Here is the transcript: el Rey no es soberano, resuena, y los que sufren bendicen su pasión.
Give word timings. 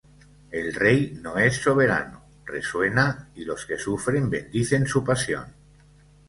el 0.49 0.73
Rey 0.73 1.19
no 1.21 1.37
es 1.37 1.57
soberano, 1.57 2.23
resuena, 2.43 3.29
y 3.35 3.45
los 3.45 3.67
que 3.67 3.77
sufren 3.77 4.31
bendicen 4.31 4.87
su 4.87 5.03
pasión. 5.03 5.45